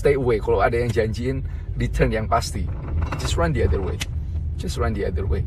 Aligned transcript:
stay 0.00 0.16
away. 0.16 0.40
Kalau 0.40 0.64
ada 0.64 0.80
yang 0.80 0.88
janjiin 0.88 1.44
return 1.76 2.08
yang 2.08 2.24
pasti. 2.24 2.64
Just 3.20 3.36
run 3.36 3.52
the 3.52 3.60
other 3.60 3.84
way. 3.84 4.00
Just 4.56 4.80
run 4.80 4.96
the 4.96 5.04
other 5.04 5.28
way. 5.28 5.44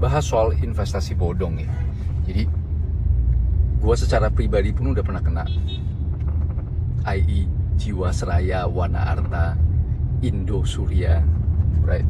Bahas 0.00 0.24
soal 0.24 0.56
investasi 0.56 1.12
bodong 1.12 1.60
ya 1.60 1.68
jadi 2.24 2.48
gue 3.84 3.94
secara 4.00 4.32
pribadi 4.32 4.72
pun 4.72 4.96
udah 4.96 5.04
pernah 5.04 5.20
kena. 5.20 5.44
IE 7.04 7.44
Jiwasraya 7.76 8.64
Wana 8.64 9.12
Arta 9.12 9.60
Indo 10.24 10.64
Surya 10.64 11.20
right? 11.84 12.06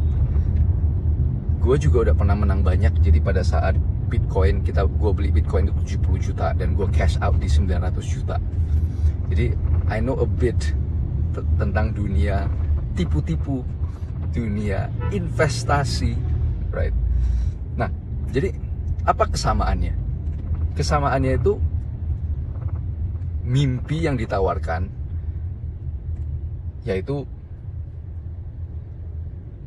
Gue 1.59 1.75
juga 1.81 2.11
udah 2.11 2.15
pernah 2.15 2.37
menang 2.39 2.63
banyak. 2.63 3.03
Jadi 3.03 3.19
pada 3.19 3.43
saat 3.43 3.75
Bitcoin 4.07 4.63
kita 4.63 4.87
gue 4.87 5.11
beli 5.11 5.35
Bitcoin 5.35 5.67
itu 5.67 5.99
70 5.99 6.27
juta 6.31 6.47
dan 6.55 6.79
gue 6.79 6.87
cash 6.95 7.19
out 7.19 7.35
di 7.43 7.51
900 7.51 7.91
juta. 8.07 8.39
Jadi 9.35 9.51
I 9.91 9.99
know 9.99 10.15
a 10.23 10.29
bit 10.29 10.77
tentang 11.35 11.91
dunia 11.91 12.47
tipu-tipu 12.95 13.67
dunia 14.31 14.91
investasi 15.11 16.15
right? 16.71 16.95
Nah 17.79 17.91
jadi 18.31 18.55
apa 19.07 19.31
kesamaannya? 19.31 19.95
Kesamaannya 20.75 21.33
itu 21.39 21.59
mimpi 23.45 24.09
yang 24.09 24.17
ditawarkan 24.17 24.89
yaitu 26.85 27.25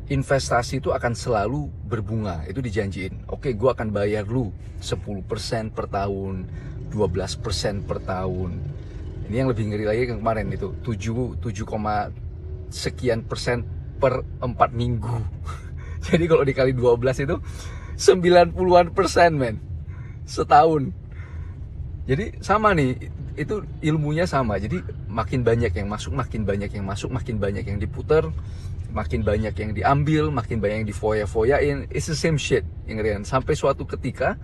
investasi 0.08 0.80
itu 0.80 0.92
akan 0.92 1.12
selalu 1.12 1.68
berbunga. 1.84 2.44
Itu 2.48 2.64
dijanjiin. 2.64 3.28
Oke 3.28 3.52
gue 3.52 3.70
akan 3.70 3.92
bayar 3.92 4.24
lu 4.24 4.52
10% 4.80 5.72
per 5.72 5.86
tahun 5.88 6.48
12% 6.88 7.84
per 7.84 7.98
tahun 8.00 8.50
ini 9.28 9.44
yang 9.44 9.48
lebih 9.52 9.68
ngeri 9.68 9.84
lagi 9.84 10.00
yang 10.08 10.20
kemarin 10.24 10.48
itu 10.48 10.72
7 10.80 11.36
7, 11.40 12.72
sekian 12.72 13.24
persen 13.28 13.64
per 14.00 14.24
4 14.40 14.48
minggu. 14.72 15.20
Jadi 16.08 16.24
kalau 16.24 16.44
dikali 16.44 16.72
12 16.72 17.28
itu 17.28 17.36
90-an 17.98 18.86
persen 18.96 19.30
men. 19.36 19.56
Setahun. 20.24 20.92
Jadi 22.08 22.40
sama 22.40 22.72
nih 22.72 22.96
itu 23.36 23.60
ilmunya 23.84 24.24
sama. 24.24 24.56
Jadi 24.56 24.80
makin 25.12 25.44
banyak 25.44 25.76
yang 25.76 25.92
masuk 25.92 26.16
makin 26.16 26.48
banyak 26.48 26.72
yang 26.72 26.88
masuk 26.88 27.12
makin 27.12 27.36
banyak 27.36 27.68
yang 27.68 27.76
diputer 27.76 28.32
makin 28.88 29.20
banyak 29.20 29.52
yang 29.52 29.76
diambil 29.76 30.32
makin 30.32 30.64
banyak 30.64 30.84
yang 30.84 30.88
difoya-foyain. 30.88 31.84
It's 31.92 32.08
the 32.08 32.16
same 32.16 32.40
shit 32.40 32.64
yang 32.88 33.04
sampai 33.28 33.52
suatu 33.52 33.84
ketika 33.84 34.40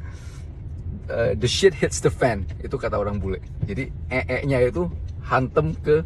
uh, 1.11 1.33
the 1.37 1.49
shit 1.49 1.75
hits 1.77 2.01
the 2.01 2.13
fan 2.13 2.45
itu 2.61 2.77
kata 2.77 2.97
orang 2.97 3.21
bule. 3.21 3.41
Jadi 3.65 3.91
ee-nya 4.09 4.65
itu 4.69 4.89
hantem 5.25 5.77
ke 5.81 6.05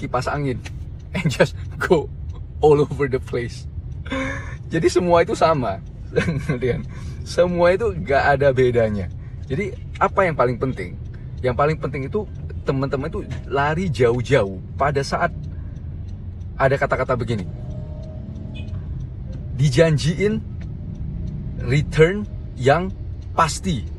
kipas 0.00 0.28
angin. 0.28 0.60
And 1.16 1.32
just 1.32 1.56
go 1.80 2.08
all 2.60 2.80
over 2.84 3.08
the 3.08 3.20
place. 3.20 3.64
Jadi 4.68 4.86
semua 4.90 5.22
itu 5.22 5.32
sama. 5.32 5.80
Semua 7.26 7.74
itu 7.74 7.90
gak 8.06 8.38
ada 8.38 8.54
bedanya. 8.54 9.10
Jadi 9.50 9.74
apa 9.98 10.22
yang 10.22 10.38
paling 10.38 10.54
penting? 10.62 10.94
Yang 11.42 11.56
paling 11.58 11.76
penting 11.82 12.02
itu 12.06 12.22
teman-teman 12.62 13.10
itu 13.10 13.20
lari 13.50 13.90
jauh-jauh. 13.90 14.62
Pada 14.78 15.02
saat 15.02 15.34
ada 16.54 16.74
kata-kata 16.78 17.18
begini. 17.18 17.42
Dijanjiin 19.58 20.38
return 21.66 22.22
yang 22.54 22.94
pasti 23.34 23.95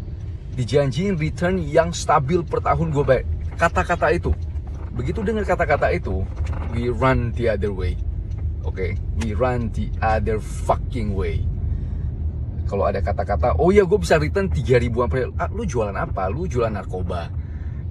dijanjiin 0.57 1.15
return 1.21 1.61
yang 1.61 1.93
stabil 1.93 2.41
per 2.41 2.65
tahun 2.65 2.89
gue 2.89 3.05
baik 3.05 3.25
kata-kata 3.61 4.09
itu 4.09 4.33
begitu 4.97 5.21
dengar 5.21 5.45
kata-kata 5.45 5.93
itu 5.93 6.25
we 6.73 6.89
run 6.89 7.29
the 7.37 7.45
other 7.45 7.69
way 7.69 7.93
oke 8.65 8.73
okay? 8.73 8.97
we 9.23 9.31
run 9.33 9.71
the 9.73 9.89
other 10.03 10.37
fucking 10.37 11.15
way. 11.15 11.41
Kalau 12.67 12.83
ada 12.83 12.99
kata-kata 12.99 13.55
oh 13.57 13.71
ya 13.71 13.87
gue 13.87 13.95
bisa 13.95 14.19
return 14.19 14.51
3 14.51 14.83
ribuan 14.83 15.07
per 15.07 15.31
ah, 15.39 15.47
lu 15.49 15.63
jualan 15.63 15.95
apa? 15.95 16.27
Lu 16.27 16.45
jualan 16.45 16.75
narkoba. 16.75 17.31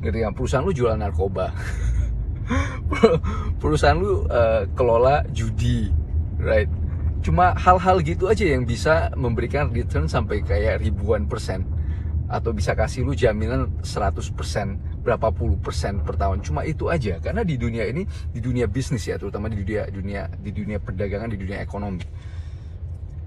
Ngerti 0.05 0.21
yang 0.21 0.37
perusahaan 0.37 0.63
lu 0.63 0.77
jualan 0.77 1.01
narkoba. 1.01 1.49
Perusahaan 3.63 3.97
lu 3.97 4.29
uh, 4.29 4.69
kelola 4.77 5.25
judi 5.33 5.89
right? 6.39 6.69
Cuma 7.25 7.57
hal-hal 7.57 8.05
gitu 8.05 8.29
aja 8.29 8.45
yang 8.45 8.69
bisa 8.69 9.11
memberikan 9.17 9.73
return 9.73 10.07
sampai 10.07 10.45
kayak 10.45 10.85
ribuan 10.85 11.25
persen 11.27 11.65
atau 12.27 12.51
bisa 12.51 12.75
kasih 12.75 13.07
lu 13.07 13.15
jaminan 13.15 13.71
100% 13.83 14.35
berapa 15.07 15.31
puluh 15.31 15.55
persen 15.63 16.03
per 16.03 16.19
tahun. 16.19 16.43
Cuma 16.43 16.67
itu 16.67 16.91
aja. 16.91 17.23
Karena 17.23 17.47
di 17.47 17.55
dunia 17.55 17.87
ini 17.87 18.03
di 18.35 18.43
dunia 18.43 18.67
bisnis 18.67 19.07
ya 19.07 19.15
terutama 19.15 19.47
di 19.47 19.63
dunia 19.63 19.87
dunia 19.87 20.23
di 20.43 20.51
dunia 20.51 20.83
perdagangan 20.83 21.31
di 21.31 21.39
dunia 21.39 21.63
ekonomi. 21.63 22.03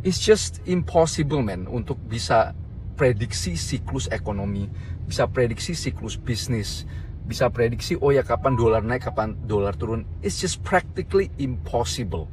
It's 0.04 0.20
just 0.20 0.64
impossible 0.68 1.44
man 1.44 1.68
untuk 1.68 2.00
bisa 2.00 2.56
prediksi 3.00 3.56
siklus 3.56 4.12
ekonomi 4.12 4.68
bisa 5.08 5.26
prediksi 5.26 5.72
siklus 5.72 6.20
bisnis 6.20 6.84
bisa 7.24 7.48
prediksi 7.48 7.96
oh 7.96 8.12
ya 8.12 8.26
kapan 8.26 8.60
dolar 8.60 8.82
naik 8.84 9.08
kapan 9.08 9.38
dolar 9.46 9.78
turun. 9.78 10.04
It's 10.26 10.42
just 10.42 10.66
practically 10.66 11.32
impossible. 11.38 12.28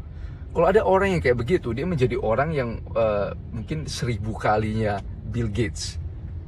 Kalau 0.57 0.73
ada 0.73 0.81
orang 0.89 1.13
yang 1.13 1.21
kayak 1.21 1.37
begitu, 1.37 1.77
dia 1.77 1.85
menjadi 1.85 2.17
orang 2.17 2.49
yang 2.57 2.81
uh, 2.97 3.37
mungkin 3.53 3.85
seribu 3.85 4.33
kalinya 4.41 5.05
Bill 5.29 5.53
Gates, 5.53 6.01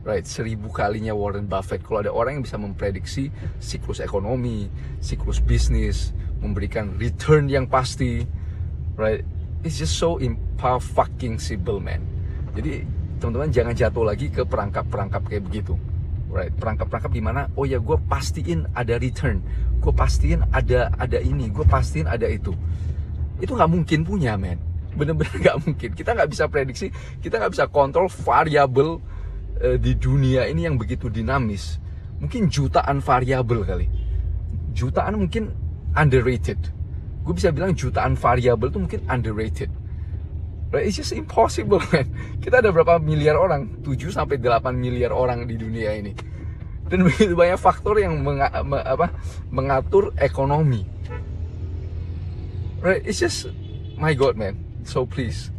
right? 0.03 0.27
Seribu 0.27 0.71
kalinya 0.71 1.15
Warren 1.15 1.47
Buffett. 1.47 1.83
Kalau 1.83 2.03
ada 2.03 2.13
orang 2.13 2.39
yang 2.41 2.45
bisa 2.45 2.59
memprediksi 2.61 3.31
siklus 3.59 3.99
ekonomi, 3.99 4.69
siklus 5.03 5.43
bisnis, 5.43 6.13
memberikan 6.43 6.95
return 6.99 7.47
yang 7.51 7.67
pasti, 7.67 8.27
right? 8.95 9.23
It's 9.67 9.79
just 9.79 9.99
so 9.99 10.19
fucking 10.95 11.43
simple, 11.43 11.83
man. 11.83 12.03
Jadi 12.55 12.87
teman-teman 13.19 13.51
jangan 13.51 13.75
jatuh 13.75 14.05
lagi 14.07 14.31
ke 14.31 14.47
perangkap-perangkap 14.47 15.23
kayak 15.27 15.43
begitu, 15.51 15.75
right? 16.31 16.55
Perangkap-perangkap 16.55 17.11
di 17.11 17.23
mana, 17.23 17.51
oh 17.59 17.67
ya 17.67 17.83
gue 17.83 17.99
pastiin 18.07 18.71
ada 18.79 18.99
return, 19.03 19.43
gue 19.83 19.91
pastiin 19.91 20.47
ada 20.55 20.95
ada 20.99 21.19
ini, 21.19 21.51
gue 21.51 21.67
pastiin 21.67 22.07
ada 22.07 22.31
itu 22.31 22.55
itu 23.39 23.55
nggak 23.55 23.71
mungkin 23.71 24.01
punya 24.03 24.35
men 24.35 24.59
bener-bener 24.99 25.35
nggak 25.45 25.59
mungkin 25.63 25.91
kita 25.95 26.11
nggak 26.15 26.31
bisa 26.31 26.45
prediksi 26.51 26.87
kita 27.23 27.39
nggak 27.39 27.53
bisa 27.55 27.65
kontrol 27.71 28.11
variabel 28.11 28.99
di 29.79 29.93
dunia 29.99 30.47
ini 30.47 30.67
yang 30.67 30.79
begitu 30.79 31.11
dinamis 31.11 31.83
mungkin 32.19 32.51
jutaan 32.51 33.03
variabel 33.03 33.63
kali 33.67 33.87
jutaan 34.75 35.19
mungkin 35.19 35.51
underrated 35.95 36.59
gue 37.27 37.35
bisa 37.35 37.53
bilang 37.53 37.75
jutaan 37.75 38.15
variabel 38.15 38.71
itu 38.71 38.81
mungkin 38.81 39.03
underrated 39.11 39.71
Right? 40.69 40.85
It's 40.85 41.01
just 41.01 41.17
impossible, 41.17 41.81
man. 41.97 42.13
Kita 42.45 42.61
ada 42.61 42.69
berapa 42.69 43.01
miliar 43.01 43.41
orang? 43.41 43.81
7 43.81 44.13
sampai 44.13 44.37
8 44.37 44.69
miliar 44.77 45.17
orang 45.17 45.49
di 45.49 45.57
dunia 45.57 45.97
ini. 45.97 46.13
Dan 46.93 47.09
begitu 47.09 47.33
banyak 47.33 47.57
faktor 47.57 47.97
yang 47.97 48.21
apa, 48.21 49.09
mengatur 49.49 50.13
ekonomi 50.21 50.85
right 52.83 53.03
it's 53.07 53.19
just 53.19 53.51
my 53.99 54.15
god 54.15 54.39
man 54.39 54.55
so 54.87 55.03
please 55.03 55.51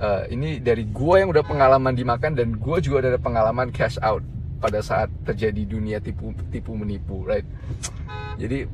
uh, 0.00 0.24
ini 0.30 0.60
dari 0.60 0.84
gua 0.88 1.20
yang 1.24 1.32
udah 1.32 1.44
pengalaman 1.44 1.92
dimakan 1.92 2.36
dan 2.36 2.56
gua 2.56 2.80
juga 2.80 3.04
ada 3.04 3.20
pengalaman 3.20 3.72
cash 3.72 3.96
out 4.00 4.24
pada 4.56 4.80
saat 4.80 5.12
terjadi 5.28 5.68
dunia 5.68 5.98
tipu 6.00 6.32
tipu 6.48 6.72
menipu 6.72 7.24
right? 7.24 7.44
Jadi 8.40 8.68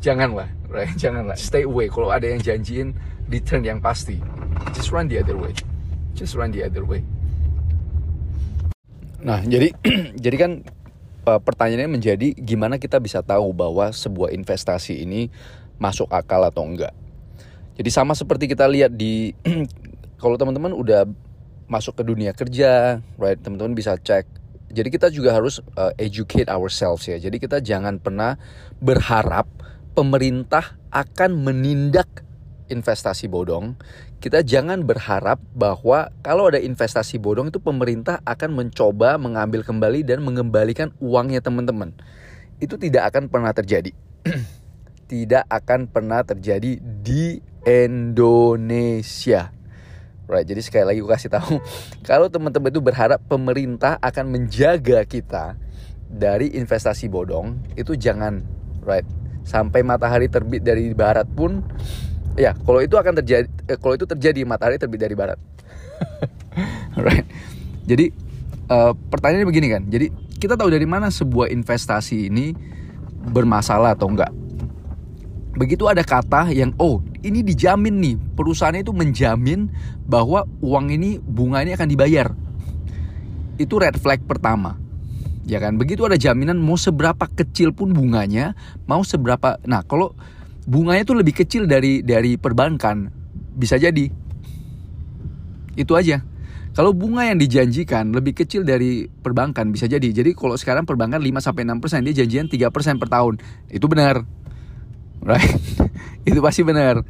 janganlah 0.00 0.48
right? 0.72 0.92
Janganlah. 1.02 1.36
Stay 1.36 1.68
away. 1.68 1.92
Kalau 1.92 2.08
ada 2.08 2.24
yang 2.24 2.40
janjiin 2.40 2.96
return 3.28 3.62
yang 3.62 3.78
pasti. 3.78 4.18
Just 4.76 4.90
run 4.90 5.06
the 5.06 5.20
other 5.20 5.36
way. 5.36 5.52
Just 6.16 6.36
run 6.36 6.52
the 6.52 6.64
other 6.64 6.82
way. 6.84 7.04
Nah 9.22 9.40
jadi 9.44 9.70
jadi 10.24 10.36
kan 10.36 10.52
uh, 11.28 11.40
pertanyaannya 11.40 11.90
menjadi 12.00 12.34
gimana 12.34 12.80
kita 12.80 12.98
bisa 12.98 13.22
tahu 13.22 13.54
bahwa 13.54 13.92
sebuah 13.92 14.34
investasi 14.34 15.04
ini 15.04 15.30
masuk 15.78 16.10
akal 16.10 16.42
atau 16.42 16.66
enggak. 16.66 16.92
Jadi 17.72 17.88
sama 17.88 18.12
seperti 18.12 18.52
kita 18.52 18.68
lihat 18.68 18.92
di 18.92 19.32
kalau 20.22 20.38
teman-teman 20.38 20.70
udah 20.70 21.02
masuk 21.66 21.98
ke 21.98 22.02
dunia 22.06 22.30
kerja, 22.30 23.02
right? 23.18 23.36
Teman-teman 23.42 23.74
bisa 23.74 23.98
cek. 23.98 24.24
Jadi 24.72 24.88
kita 24.88 25.10
juga 25.10 25.34
harus 25.34 25.58
uh, 25.74 25.90
educate 25.98 26.46
ourselves 26.48 27.04
ya. 27.10 27.18
Jadi 27.18 27.42
kita 27.42 27.58
jangan 27.60 27.98
pernah 27.98 28.38
berharap 28.78 29.50
pemerintah 29.92 30.78
akan 30.94 31.42
menindak 31.42 32.24
investasi 32.72 33.28
bodong. 33.28 33.76
Kita 34.22 34.40
jangan 34.40 34.86
berharap 34.86 35.42
bahwa 35.52 36.08
kalau 36.24 36.48
ada 36.48 36.62
investasi 36.62 37.20
bodong 37.20 37.52
itu 37.52 37.60
pemerintah 37.60 38.22
akan 38.24 38.54
mencoba 38.54 39.20
mengambil 39.20 39.60
kembali 39.66 40.06
dan 40.06 40.24
mengembalikan 40.24 40.94
uangnya 41.02 41.44
teman-teman. 41.44 41.92
Itu 42.62 42.78
tidak 42.80 43.12
akan 43.12 43.28
pernah 43.28 43.52
terjadi. 43.52 43.92
tidak 45.12 45.44
akan 45.52 45.90
pernah 45.90 46.24
terjadi 46.24 46.80
di 46.80 47.44
Indonesia. 47.68 49.52
Right, 50.30 50.46
jadi 50.46 50.62
sekali 50.62 50.84
lagi 50.86 50.98
gue 51.02 51.10
kasih 51.10 51.30
tahu, 51.34 51.58
kalau 52.08 52.30
teman-teman 52.30 52.70
itu 52.70 52.80
berharap 52.80 53.20
pemerintah 53.26 53.98
akan 53.98 54.30
menjaga 54.30 55.02
kita 55.04 55.58
dari 56.08 56.54
investasi 56.56 57.10
bodong, 57.10 57.58
itu 57.74 57.98
jangan, 57.98 58.40
right? 58.86 59.04
sampai 59.42 59.82
matahari 59.82 60.30
terbit 60.30 60.62
dari 60.62 60.94
barat 60.94 61.26
pun 61.26 61.62
ya 62.38 62.54
kalau 62.64 62.80
itu 62.80 62.94
akan 62.96 63.20
terjadi 63.20 63.46
eh, 63.68 63.78
kalau 63.78 63.94
itu 63.98 64.06
terjadi 64.06 64.46
matahari 64.46 64.78
terbit 64.78 65.00
dari 65.02 65.14
barat. 65.14 65.38
Right. 66.92 67.24
Jadi 67.88 68.12
uh, 68.68 68.92
pertanyaannya 68.92 69.48
begini 69.48 69.72
kan 69.72 69.82
jadi 69.88 70.12
kita 70.36 70.60
tahu 70.60 70.68
dari 70.68 70.84
mana 70.84 71.08
sebuah 71.08 71.48
investasi 71.48 72.28
ini 72.28 72.52
bermasalah 73.32 73.96
atau 73.96 74.12
enggak 74.12 74.28
begitu 75.62 75.86
ada 75.86 76.02
kata 76.02 76.50
yang 76.50 76.74
oh 76.82 76.98
ini 77.22 77.46
dijamin 77.46 78.02
nih. 78.02 78.16
Perusahaan 78.34 78.74
itu 78.74 78.90
menjamin 78.90 79.70
bahwa 80.10 80.42
uang 80.58 80.90
ini 80.90 81.22
bunga 81.22 81.62
ini 81.62 81.78
akan 81.78 81.86
dibayar. 81.86 82.34
Itu 83.62 83.78
red 83.78 83.94
flag 84.02 84.26
pertama. 84.26 84.74
Ya 85.46 85.62
kan? 85.62 85.78
Begitu 85.78 86.02
ada 86.02 86.18
jaminan 86.18 86.58
mau 86.58 86.74
seberapa 86.74 87.30
kecil 87.30 87.70
pun 87.70 87.94
bunganya 87.94 88.58
mau 88.90 89.06
seberapa 89.06 89.58
nah 89.62 89.86
kalau 89.86 90.18
bunganya 90.66 91.06
itu 91.06 91.14
lebih 91.14 91.34
kecil 91.46 91.70
dari 91.70 92.02
dari 92.02 92.34
perbankan 92.34 93.06
bisa 93.54 93.78
jadi. 93.78 94.10
Itu 95.78 95.94
aja. 95.94 96.26
Kalau 96.74 96.90
bunga 96.90 97.28
yang 97.28 97.38
dijanjikan 97.38 98.10
lebih 98.10 98.34
kecil 98.34 98.66
dari 98.66 99.06
perbankan 99.06 99.70
bisa 99.70 99.86
jadi. 99.86 100.10
Jadi 100.10 100.34
kalau 100.34 100.56
sekarang 100.58 100.88
perbankan 100.88 101.20
5 101.20 101.38
sampai 101.38 101.68
6% 101.68 102.02
dia 102.08 102.24
janjian 102.24 102.48
3% 102.50 102.98
per 102.98 103.08
tahun. 103.12 103.36
Itu 103.68 103.86
benar 103.92 104.41
right? 105.22 105.54
Itu 106.28 106.42
pasti 106.42 106.66
benar. 106.66 107.02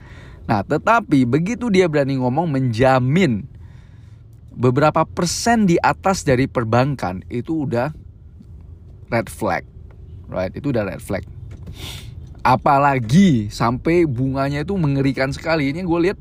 Nah 0.44 0.60
tetapi 0.62 1.24
begitu 1.24 1.72
dia 1.72 1.88
berani 1.88 2.20
ngomong 2.20 2.50
menjamin 2.50 3.48
beberapa 4.52 5.08
persen 5.08 5.64
di 5.64 5.80
atas 5.80 6.28
dari 6.28 6.44
perbankan 6.44 7.24
itu 7.32 7.64
udah 7.64 7.94
red 9.08 9.28
flag. 9.32 9.64
Right? 10.28 10.52
Itu 10.52 10.72
udah 10.72 10.84
red 10.88 11.00
flag. 11.00 11.24
Apalagi 12.42 13.48
sampai 13.48 14.04
bunganya 14.04 14.66
itu 14.66 14.74
mengerikan 14.74 15.30
sekali. 15.30 15.70
Ini 15.70 15.86
gue 15.86 16.00
lihat 16.10 16.18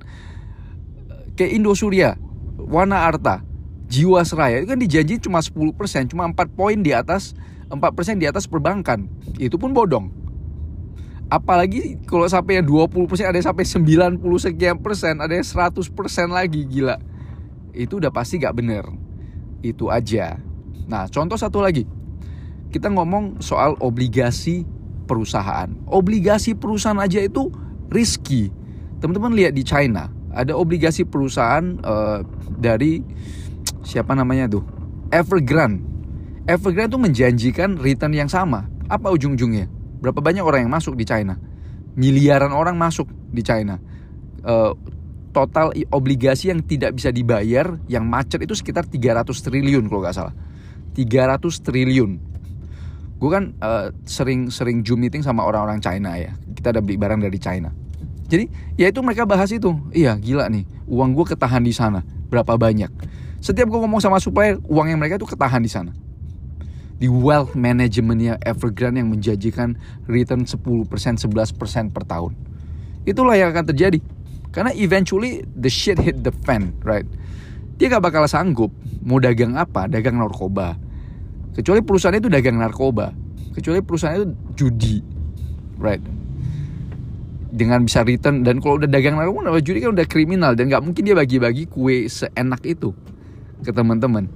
ke 1.33 1.49
Indosuria 1.49 2.15
Wana 2.61 3.09
Arta 3.09 3.41
Jiwasraya 3.91 4.63
itu 4.63 4.71
kan 4.71 4.79
dijanji 4.79 5.19
cuma 5.19 5.43
10% 5.43 5.75
cuma 6.13 6.23
4 6.29 6.37
poin 6.55 6.79
di 6.79 6.95
atas 6.95 7.35
4% 7.67 8.21
di 8.21 8.29
atas 8.29 8.47
perbankan. 8.47 9.09
Itu 9.41 9.59
pun 9.59 9.75
bodong 9.75 10.20
apalagi 11.31 11.95
kalau 12.03 12.27
sampai 12.27 12.59
yang 12.59 12.67
20% 12.67 12.91
ada 13.23 13.39
yang 13.39 13.47
sampai 13.47 13.63
90 13.63 14.19
sekian 14.43 14.77
persen 14.83 15.23
ada 15.23 15.31
yang 15.31 15.47
100% 15.47 15.87
lagi 16.27 16.67
gila 16.67 16.99
itu 17.71 18.03
udah 18.03 18.11
pasti 18.11 18.35
gak 18.35 18.59
bener 18.59 18.83
itu 19.63 19.87
aja 19.87 20.35
nah 20.91 21.07
contoh 21.07 21.39
satu 21.39 21.63
lagi 21.63 21.87
kita 22.71 22.87
ngomong 22.87 23.43
soal 23.43 23.75
obligasi 23.83 24.63
perusahaan. 25.11 25.67
Obligasi 25.91 26.55
perusahaan 26.55 26.95
aja 27.03 27.19
itu 27.19 27.51
risky. 27.91 28.47
Teman-teman 29.03 29.35
lihat 29.35 29.51
di 29.51 29.67
China, 29.67 30.07
ada 30.31 30.55
obligasi 30.55 31.03
perusahaan 31.03 31.75
uh, 31.83 32.23
dari 32.47 33.03
siapa 33.83 34.15
namanya 34.15 34.47
tuh? 34.47 34.63
Evergrande. 35.11 35.83
Evergrande 36.47 36.95
itu 36.95 37.01
menjanjikan 37.03 37.75
return 37.75 38.15
yang 38.15 38.31
sama. 38.31 38.71
Apa 38.87 39.11
ujung-ujungnya? 39.11 39.67
Berapa 40.01 40.17
banyak 40.17 40.41
orang 40.41 40.65
yang 40.65 40.73
masuk 40.73 40.97
di 40.97 41.05
China? 41.05 41.37
Miliaran 41.93 42.49
orang 42.51 42.73
masuk 42.73 43.05
di 43.29 43.45
China. 43.45 43.77
Uh, 44.41 44.73
total 45.31 45.71
obligasi 45.93 46.49
yang 46.49 46.59
tidak 46.65 46.97
bisa 46.97 47.13
dibayar 47.13 47.77
yang 47.85 48.03
macet 48.03 48.41
itu 48.43 48.57
sekitar 48.57 48.89
300 48.89 49.29
triliun 49.29 49.85
kalau 49.85 50.01
nggak 50.01 50.17
salah. 50.17 50.33
300 50.97 51.37
triliun. 51.61 52.11
Gue 53.21 53.29
kan 53.29 53.53
sering-sering 54.03 54.81
uh, 54.81 54.83
zoom 54.83 55.05
meeting 55.05 55.21
sama 55.21 55.45
orang-orang 55.45 55.77
China 55.77 56.17
ya. 56.17 56.33
Kita 56.57 56.73
ada 56.73 56.81
beli 56.81 56.97
barang 56.97 57.21
dari 57.21 57.37
China. 57.37 57.69
Jadi 58.25 58.49
ya 58.81 58.89
itu 58.89 58.99
mereka 59.05 59.29
bahas 59.29 59.53
itu. 59.53 59.69
Iya 59.93 60.17
gila 60.17 60.49
nih. 60.49 60.65
Uang 60.89 61.13
gue 61.13 61.29
ketahan 61.29 61.61
di 61.61 61.71
sana. 61.71 62.01
Berapa 62.33 62.57
banyak? 62.57 62.89
Setiap 63.37 63.69
gue 63.69 63.79
ngomong 63.85 64.01
sama 64.01 64.17
supplier 64.17 64.57
uang 64.65 64.89
yang 64.89 64.97
mereka 64.97 65.21
itu 65.21 65.29
ketahan 65.29 65.61
di 65.61 65.69
sana 65.69 65.93
di 67.01 67.09
wealth 67.09 67.57
managementnya 67.57 68.37
Evergrande 68.45 69.01
yang 69.01 69.09
menjanjikan 69.09 69.73
return 70.05 70.45
10% 70.45 70.85
11% 70.85 71.25
per 71.89 72.05
tahun. 72.05 72.37
Itulah 73.09 73.33
yang 73.33 73.49
akan 73.49 73.73
terjadi. 73.73 73.97
Karena 74.53 74.69
eventually 74.77 75.41
the 75.57 75.65
shit 75.65 75.97
hit 75.97 76.21
the 76.21 76.29
fan 76.45 76.77
right? 76.85 77.09
Dia 77.81 77.89
gak 77.89 78.05
bakal 78.05 78.29
sanggup. 78.29 78.69
Mau 79.01 79.17
dagang 79.17 79.57
apa? 79.57 79.89
Dagang 79.89 80.21
narkoba. 80.21 80.77
Kecuali 81.57 81.81
perusahaan 81.81 82.13
itu 82.13 82.29
dagang 82.29 82.61
narkoba. 82.61 83.09
Kecuali 83.57 83.81
perusahaan 83.81 84.21
itu 84.21 84.27
judi 84.53 85.01
right? 85.81 86.05
Dengan 87.49 87.81
bisa 87.81 88.05
return. 88.05 88.45
Dan 88.45 88.61
kalau 88.61 88.77
udah 88.77 88.85
dagang 88.85 89.17
narkoba 89.17 89.57
judi 89.57 89.81
kan 89.81 89.97
udah 89.97 90.05
kriminal. 90.05 90.53
Dan 90.53 90.69
nggak 90.69 90.85
mungkin 90.85 91.01
dia 91.01 91.17
bagi-bagi 91.17 91.65
kue 91.65 92.05
seenak 92.05 92.61
itu 92.61 92.93
ke 93.65 93.73
teman-teman. 93.73 94.29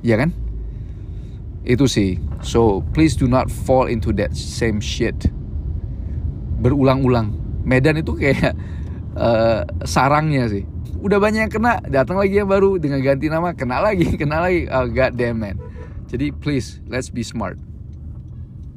Ya 0.00 0.16
kan 0.16 0.47
itu 1.68 1.84
sih. 1.84 2.16
So 2.40 2.80
please 2.96 3.12
do 3.14 3.28
not 3.28 3.52
fall 3.52 3.92
into 3.92 4.10
that 4.16 4.32
same 4.32 4.80
shit. 4.80 5.28
Berulang-ulang. 6.64 7.36
Medan 7.68 8.00
itu 8.00 8.16
kayak 8.16 8.56
uh, 9.14 9.68
sarangnya 9.84 10.48
sih. 10.48 10.64
Udah 10.98 11.20
banyak 11.20 11.46
yang 11.46 11.52
kena 11.52 11.78
datang 11.86 12.16
lagi 12.16 12.40
yang 12.40 12.48
baru. 12.48 12.80
Dengan 12.80 13.04
ganti 13.04 13.28
nama 13.28 13.52
kena 13.52 13.84
lagi 13.84 14.08
kena 14.20 14.40
lagi. 14.40 14.64
Oh, 14.72 14.88
god 14.88 15.14
damn 15.20 15.44
man. 15.44 15.60
Jadi 16.08 16.32
please 16.32 16.80
let's 16.88 17.12
be 17.12 17.20
smart 17.20 17.60